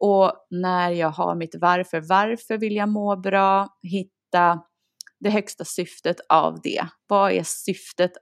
[0.00, 4.60] och när jag har mitt varför, varför vill jag må bra, hitta
[5.20, 6.86] det högsta syftet av det.
[7.06, 8.12] Vad är syftet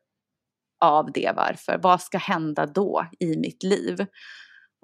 [0.84, 1.78] av det varför?
[1.82, 4.06] Vad ska hända då i mitt liv?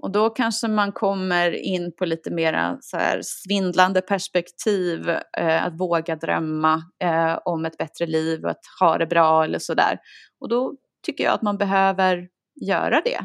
[0.02, 5.08] Och då kanske man kommer in på lite mera så här svindlande perspektiv,
[5.38, 9.58] eh, att våga drömma eh, om ett bättre liv, och att ha det bra eller
[9.58, 9.98] sådär.
[10.40, 10.74] Och då
[11.06, 12.28] tycker jag att man behöver
[12.66, 13.20] göra det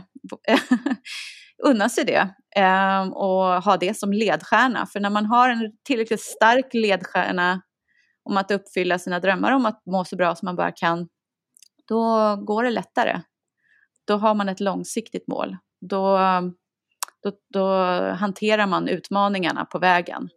[1.66, 4.86] unna sig det eh, och ha det som ledstjärna.
[4.86, 7.62] För när man har en tillräckligt stark ledstjärna
[8.30, 11.08] om att uppfylla sina drömmar om att må så bra som man bara kan,
[11.88, 13.22] då går det lättare.
[14.08, 15.58] Då har man ett långsiktigt mål.
[15.90, 16.18] Då,
[17.24, 17.68] då, då
[18.14, 20.30] hanterar man utmaningarna på vägen.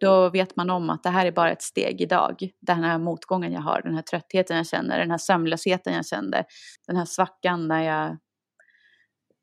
[0.00, 2.50] Då vet man om att det här är bara ett steg idag.
[2.60, 6.44] Den här motgången jag har, den här tröttheten jag känner, den här sömnlösheten jag kände,
[6.86, 8.16] den här svackan när jag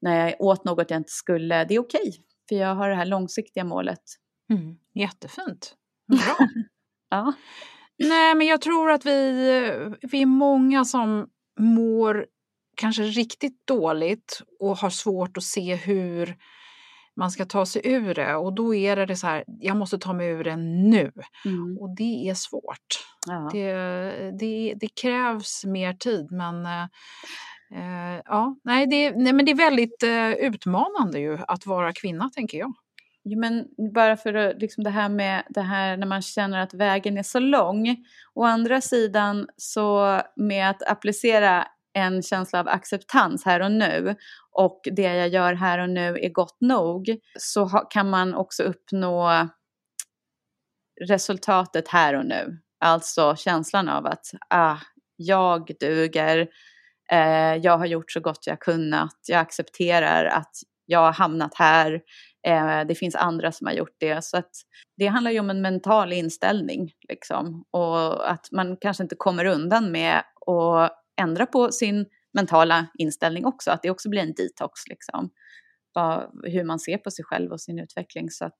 [0.03, 2.01] när jag åt något jag inte skulle, det är okej.
[2.01, 2.13] Okay,
[2.49, 4.01] för jag har det här långsiktiga målet.
[4.49, 5.75] Mm, jättefint.
[6.07, 6.47] Bra.
[7.09, 7.33] ja.
[7.97, 9.31] Nej, men jag tror att vi,
[10.01, 11.27] vi är många som
[11.59, 12.25] mår
[12.77, 16.37] kanske riktigt dåligt och har svårt att se hur
[17.15, 18.35] man ska ta sig ur det.
[18.35, 21.11] Och då är det så här, jag måste ta mig ur det nu.
[21.45, 21.77] Mm.
[21.79, 23.05] Och det är svårt.
[23.27, 23.49] Ja.
[23.51, 23.73] Det,
[24.39, 26.65] det, det, krävs mer tid men
[27.75, 32.29] Eh, ja, nej, det, nej, men det är väldigt eh, utmanande ju att vara kvinna,
[32.29, 32.73] tänker jag.
[33.23, 37.17] Jo, men bara för liksom det här med det här när man känner att vägen
[37.17, 38.05] är så lång.
[38.33, 44.15] Å andra sidan så med att applicera en känsla av acceptans här och nu
[44.51, 48.63] och det jag gör här och nu är gott nog så ha, kan man också
[48.63, 49.47] uppnå
[51.01, 52.59] resultatet här och nu.
[52.79, 54.77] Alltså känslan av att ah,
[55.15, 56.47] jag duger,
[57.13, 59.15] Eh, jag har gjort så gott jag kunnat.
[59.27, 60.51] Jag accepterar att
[60.85, 62.01] jag har hamnat här.
[62.47, 64.23] Eh, det finns andra som har gjort det.
[64.23, 64.51] Så att
[64.97, 66.91] det handlar ju om en mental inställning.
[67.09, 67.65] Liksom.
[67.71, 70.91] Och att man kanske inte kommer undan med att
[71.21, 73.71] ändra på sin mentala inställning också.
[73.71, 74.87] Att det också blir en detox.
[74.87, 75.29] Liksom.
[76.43, 78.29] hur man ser på sig själv och sin utveckling.
[78.29, 78.59] Så att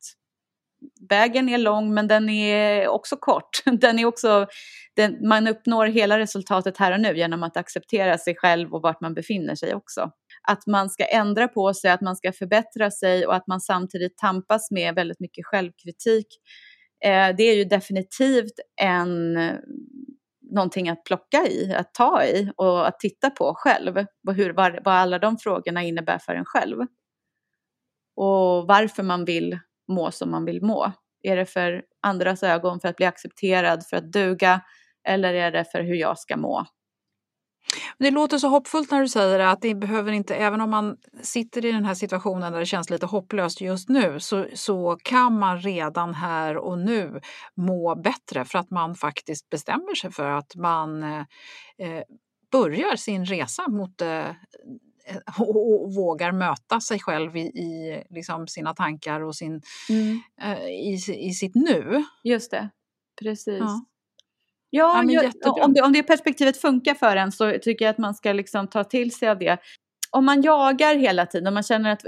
[1.09, 3.49] vägen är lång men den är också kort.
[3.81, 4.47] Den är också,
[4.95, 9.01] den, man uppnår hela resultatet här och nu genom att acceptera sig själv och vart
[9.01, 10.11] man befinner sig också.
[10.47, 14.17] Att man ska ändra på sig, att man ska förbättra sig och att man samtidigt
[14.17, 16.27] tampas med väldigt mycket självkritik.
[17.05, 19.37] Eh, det är ju definitivt en
[20.53, 24.05] någonting att plocka i, att ta i och att titta på själv.
[24.27, 26.77] Och hur, vad, vad alla de frågorna innebär för en själv.
[28.15, 30.91] Och varför man vill må som man vill må?
[31.23, 34.61] Är det för andras ögon, för att bli accepterad, för att duga?
[35.07, 36.65] Eller är det för hur jag ska må?
[37.99, 41.65] Det låter så hoppfullt när du säger att det behöver inte, även om man sitter
[41.65, 45.59] i den här situationen där det känns lite hopplöst just nu, så, så kan man
[45.59, 47.19] redan här och nu
[47.55, 51.19] må bättre för att man faktiskt bestämmer sig för att man eh,
[51.79, 52.03] eh
[52.51, 54.29] börjar sin resa mot Eh,
[55.39, 60.19] och, vågar möta sig själv i, i liksom sina tankar och sin, mm.
[60.43, 62.03] uh, i, i sitt nu.
[62.23, 62.69] Just det,
[63.21, 63.59] precis.
[63.59, 63.85] Ja.
[64.75, 65.31] Ja, ja
[65.63, 68.67] om, det, om det perspektivet funkar för en så tycker jag att man ska liksom
[68.67, 69.57] ta till sig av det.
[70.11, 72.01] om man jagar hela tiden, om man känner att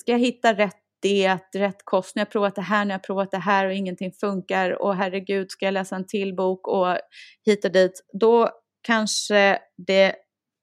[0.00, 2.94] ska jag hitta rätt diet, rätt kost, nu har jag provat det här, nu har
[2.94, 6.68] jag provat det här och ingenting funkar och herregud, ska jag läsa en till bok
[6.68, 6.96] och
[7.44, 8.50] hit och dit, då
[8.82, 10.14] kanske det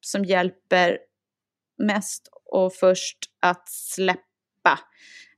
[0.06, 0.98] som hjälper
[1.78, 4.80] mest och först att släppa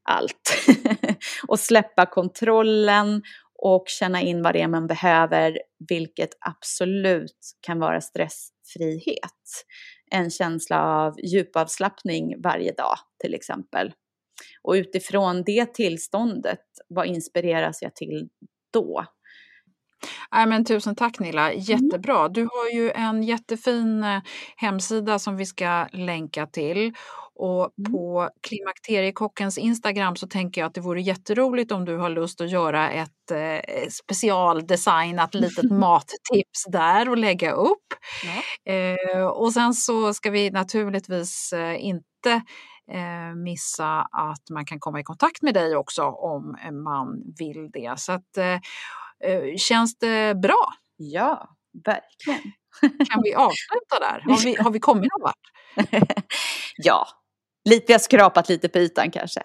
[0.09, 0.67] allt
[1.47, 3.21] och släppa kontrollen
[3.55, 5.59] och känna in vad det är man behöver,
[5.89, 9.65] vilket absolut kan vara stressfrihet.
[10.11, 13.93] En känsla av djupavslappning varje dag till exempel.
[14.61, 18.29] Och utifrån det tillståndet, vad inspireras jag till
[18.73, 19.05] då?
[20.31, 21.59] Nej, men tusen tack Nilla, mm.
[21.59, 22.27] jättebra.
[22.27, 24.21] Du har ju en jättefin eh,
[24.55, 26.93] hemsida som vi ska länka till.
[27.39, 27.91] Och mm.
[27.91, 32.51] på Klimakteriekockens Instagram så tänker jag att det vore jätteroligt om du har lust att
[32.51, 37.93] göra ett eh, specialdesignat litet mattips där och lägga upp.
[38.23, 38.73] Ja.
[38.73, 42.41] Eh, och sen så ska vi naturligtvis eh, inte
[42.91, 47.99] eh, missa att man kan komma i kontakt med dig också om man vill det.
[47.99, 48.59] Så att, eh,
[49.57, 50.73] känns det bra?
[50.97, 51.49] Ja,
[51.85, 52.51] verkligen.
[52.81, 54.19] Kan vi avsluta där?
[54.19, 55.51] Har vi, har vi kommit någon vart?
[56.77, 57.07] ja,
[57.69, 59.41] lite, vi har skrapat lite på ytan kanske.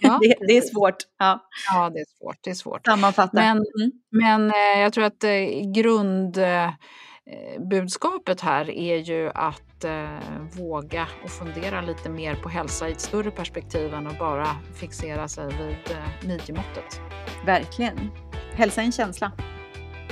[0.00, 0.96] Ja, det, det, är svårt.
[1.18, 1.48] Ja.
[1.72, 2.36] ja, det är svårt.
[2.40, 2.86] Det är svårt.
[2.86, 3.30] Sammanfatta.
[3.32, 3.90] Men, mm.
[4.10, 5.30] men eh, jag tror att eh,
[5.74, 10.18] grundbudskapet här är ju att eh,
[10.58, 14.46] våga och fundera lite mer på hälsa i ett större perspektiv än att bara
[14.80, 17.00] fixera sig vid eh, midjemåttet.
[17.46, 18.27] Verkligen.
[18.58, 19.32] Hälsa en känsla.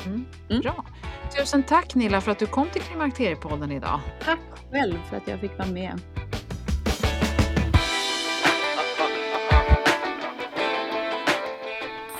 [0.06, 0.24] Mm.
[0.50, 0.62] Mm.
[0.62, 0.84] Bra.
[1.38, 4.00] Tusen tack Nilla för att du kom till Klimakteriepodden idag.
[4.24, 4.38] Tack
[4.72, 6.00] själv för att jag fick vara med.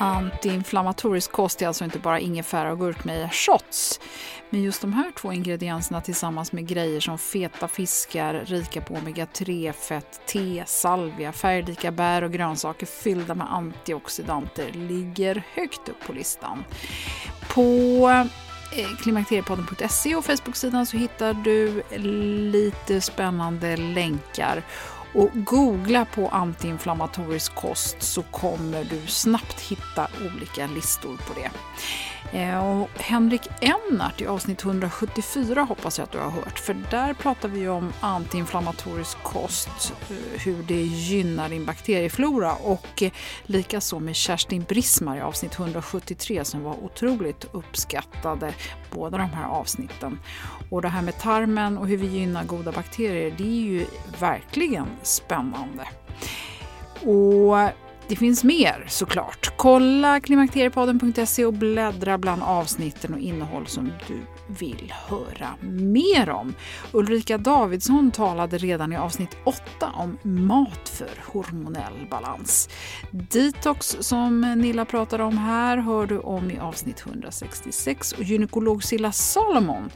[0.07, 4.01] Antiinflammatorisk kost är alltså inte bara ingefära och gurkmeja shots.
[4.51, 9.73] Men just de här två ingredienserna tillsammans med grejer som feta fiskar, rika på omega-3,
[9.73, 16.65] fett, te, salvia, färgrika bär och grönsaker fyllda med antioxidanter ligger högt upp på listan.
[17.55, 17.63] På
[18.77, 21.83] eh, klimakteriepodden.se och Facebook-sidan så hittar du
[22.53, 24.63] lite spännande länkar
[25.17, 31.51] och googla på antiinflammatorisk kost så kommer du snabbt hitta olika listor på det.
[32.33, 37.15] Eh, och Henrik Ennart i avsnitt 174 hoppas jag att du har hört, för där
[37.15, 43.11] pratar vi om antiinflammatorisk kost, eh, hur det gynnar din bakterieflora och eh,
[43.47, 48.55] likaså med Kerstin Brismar i avsnitt 173 som var otroligt uppskattade,
[48.91, 50.19] båda de här avsnitten.
[50.71, 53.87] Och det här med tarmen och hur vi gynnar goda bakterier, det är ju
[54.19, 55.89] verkligen spännande.
[57.01, 59.53] Och det finns mer såklart.
[59.57, 66.55] Kolla klimakteriepodden.se och bläddra bland avsnitten och innehåll som du vill höra mer om.
[66.93, 69.61] Ulrika Davidsson talade redan i avsnitt 8
[69.95, 72.69] om mat för hormonell balans.
[73.11, 79.13] Detox som Nilla pratade om här hör du om i avsnitt 166 och gynekolog Silla
[79.13, 79.91] Salomon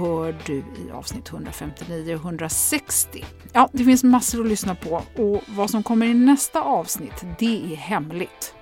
[0.00, 3.24] hör du i avsnitt 159 och 160.
[3.52, 7.72] Ja, det finns massor att lyssna på och vad som kommer i nästa avsnitt, det
[7.72, 8.54] är hemligt.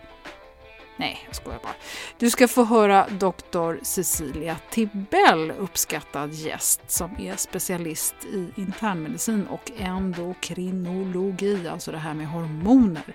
[0.97, 1.75] Nej, jag skojar bara.
[2.19, 9.71] Du ska få höra doktor Cecilia Tibell, uppskattad gäst som är specialist i internmedicin och
[9.79, 13.15] endokrinologi, alltså det här med hormoner.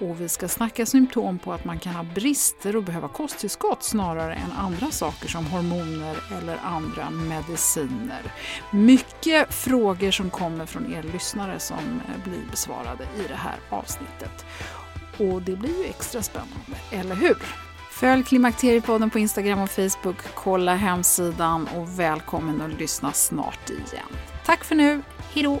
[0.00, 4.34] Och vi ska snacka symptom på att man kan ha brister och behöva kosttillskott snarare
[4.34, 8.22] än andra saker som hormoner eller andra mediciner.
[8.70, 14.44] Mycket frågor som kommer från er lyssnare som eh, blir besvarade i det här avsnittet.
[15.18, 17.36] Och det blir ju extra spännande, eller hur?
[17.90, 24.08] Följ Klimakteriepodden på Instagram och Facebook, kolla hemsidan och välkommen att lyssna snart igen.
[24.44, 25.02] Tack för nu,
[25.34, 25.60] hejdå!